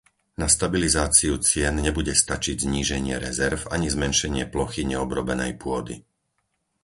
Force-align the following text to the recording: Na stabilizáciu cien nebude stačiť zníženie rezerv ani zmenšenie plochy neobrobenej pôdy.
Na 0.41 0.47
stabilizáciu 0.55 1.33
cien 1.49 1.75
nebude 1.85 2.13
stačiť 2.23 2.55
zníženie 2.65 3.15
rezerv 3.25 3.59
ani 3.75 3.85
zmenšenie 3.95 4.43
plochy 4.53 4.81
neobrobenej 4.91 5.51
pôdy. 5.63 5.95